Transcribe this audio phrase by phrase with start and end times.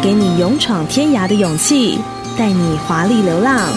[0.00, 1.98] 给你勇闯天涯的勇气，
[2.36, 3.68] 带你华丽流浪。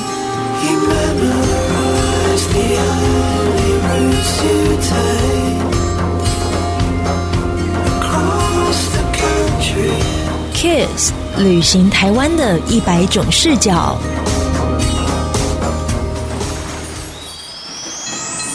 [10.54, 13.98] Kiss 旅行台湾的一百种视角，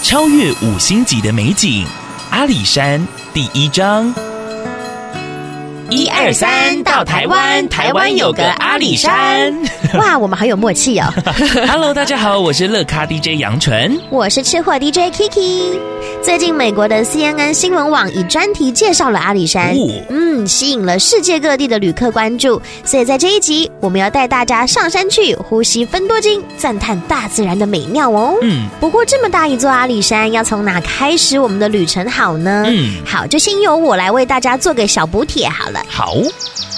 [0.04, 1.84] 超越五星级的美景，
[2.30, 3.04] 阿里山
[3.34, 4.14] 第一章。
[5.88, 9.54] 一二三，到台湾，台湾有个阿里山。
[9.98, 11.12] 哇，我们好有默契哦！
[11.68, 15.78] Hello，大家好，我是乐咖 DJ 杨纯，我是吃货 DJ Kiki。
[16.22, 22.60] 最近，美国的 CNN 新闻网以专题介绍了阿里山，哦、嗯，吸引了世界各地的旅客关注。
[22.84, 28.36] 所以在这一集，我们要带大家上山去呼吸芬多精，赞叹大自然的美妙哦。
[28.42, 32.64] 嗯，不过这么大一座阿里山，要从哪开始我们的旅程好呢？
[32.66, 35.80] 嗯，好，就先由我来为大家做个小补帖好了。
[35.88, 36.14] 好。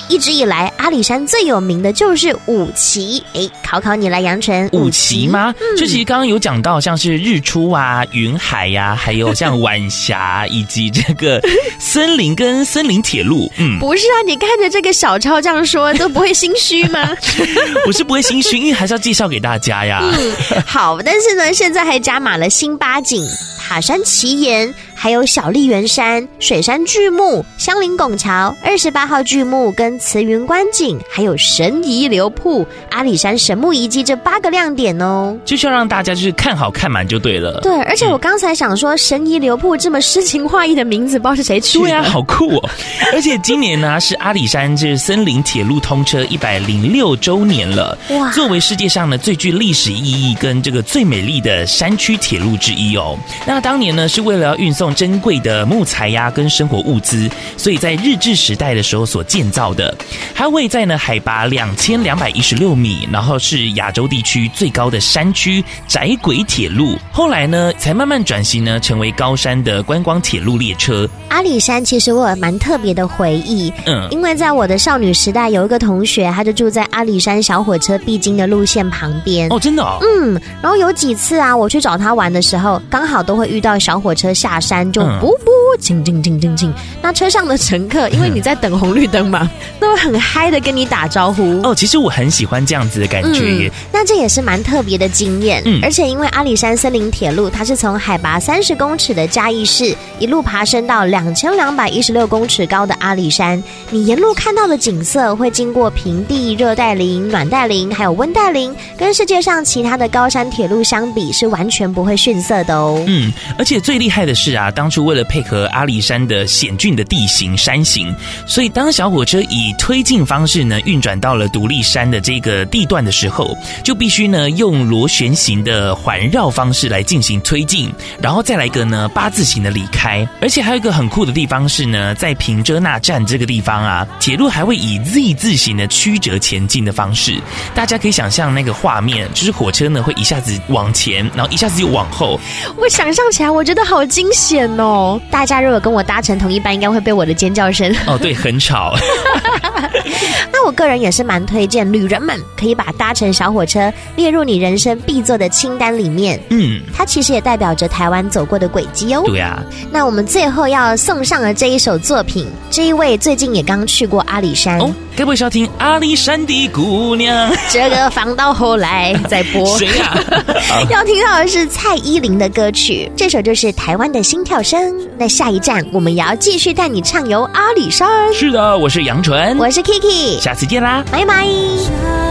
[0.09, 3.23] 一直以来，阿里山最有名的就是五旗。
[3.35, 5.55] 哎，考考你来，杨晨，五旗吗？
[5.61, 11.41] 嗯，就其实刚刚有讲到，像是日出啊、云海呀、啊，还有像晚霞，以及这个
[11.79, 13.51] 森林跟森林铁路。
[13.59, 17.11] 嗯，不是啊，你看着这个小超这样说，都不会心虚吗？
[17.87, 20.01] 我是不会心虚，因为还是要介绍给大家呀。
[20.03, 20.35] 嗯，
[20.67, 23.25] 好，但是呢，现在还加码了新八景。
[23.69, 37.61] 塔山奇岩，还有小笠原山、水杉巨木、香林拱桥、二十八号巨木跟慈云观景，还有神遗留瀑、阿里山神木遗迹这八个亮点哦，就是要让大家就是看好看满就对了。
[37.61, 41.85] 对，而且我刚才想说，神遗留瀑这么诗情画意的名字，不知道是谁取的？
[41.85, 42.71] 对啊，好酷哦！
[43.15, 48.33] 而且今年呢是阿里山这森林铁路通车一百零六周年了，哇！
[48.33, 59.93] 作为世界上呢最具历史意义跟这个最美丽的山区铁路之一哦，那当年呢，是为了要运送珍贵的木材呀，跟生活物资，所以在日治时代的时候所建造的。
[60.35, 66.97] 它位在呢海拔两千两百一十六米，然后是亚洲地区最高的山区窄轨铁路。
[67.11, 71.09] 后来呢，才慢慢转型呢，成为高山的观光铁路列车。
[71.31, 79.49] 阿里山其实我有蛮特别的回忆，嗯，因为在我的少女时代，有一个同学，他就住在阿里山小火车必经的路线旁边。
[79.51, 79.99] 哦，真的哦。
[80.01, 83.49] 嗯，然后有几次啊，我去找他玩的时候，刚好都会。
[83.49, 86.73] 遇到小火车下山就不不，静静静静静。
[87.01, 89.51] 那车上的乘客，因为你在等红绿灯嘛，
[89.81, 91.61] 都会很嗨的跟你打招呼。
[91.63, 93.69] 哦，其实我很喜欢这样子的感觉。
[93.69, 95.63] 嗯，那这也是蛮特别的经验。
[95.65, 113.03] 嗯，而且因为阿里山森林铁路，它是从海拔三十公尺的嘉义市一路爬升到两千两百一十六公尺高的阿里山，你沿路看到的景色会经过平地、热带林、暖带林，还有温带林，跟世界上其他的高山铁路相比，是完全不会逊色的哦。
[113.07, 113.33] 嗯。
[113.59, 118.15] 而且最厉害的是啊，当初为了配合阿里山的险峻的地形山形，
[118.47, 130.27] 所以当小火车以推进方式呢运转到了独立山的这个地段的时候，就必须呢用螺旋形的环绕方式来进行推进，然后再来一个呢八字形的离开。
[130.41, 137.41] 而且还有一个很酷的地方是呢，在平遮那站这个地方啊，铁路还会以 Z 字形的曲折前进的方式，
[137.73, 142.41] 大家可以想象那个画面，就是火车呢会一下子往前，然后一下子又往后。
[142.77, 143.29] 我想象。
[143.31, 145.21] 起来我觉得好惊险哦！
[145.31, 148.95] 大家如果跟我搭乘同一班，应该会被我的尖叫声哦，对，很吵。
[150.53, 156.41] 那我个人也是蛮推荐旅人们可以把搭乘小火车列入你人生必做的清单里面。
[156.51, 159.23] 嗯，它其实也代表着台湾走过的轨迹哦。
[159.27, 159.63] 对啊。
[159.91, 167.51] 那我们最后要送上的这一首作品，这一位最近也刚去过阿里山哦，该不会是要听《阿里山的姑娘》？
[167.71, 169.79] 这个放到后来再播。
[169.79, 170.19] 谁呀？
[170.91, 173.11] 要听到的是蔡依林的歌曲。
[173.17, 174.95] 这首就是台湾的心跳声。
[175.19, 178.33] 那下一站，我们也要继续带你畅游阿里山。
[178.33, 182.28] 是的，我是杨纯，我是 Kiki，下次见啦，拜拜。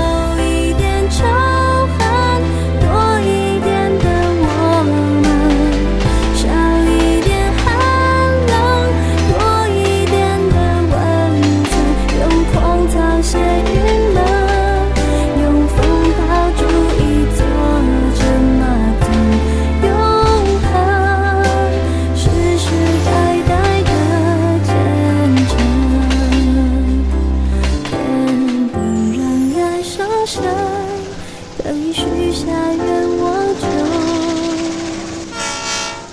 [31.68, 33.68] 等一许下愿望就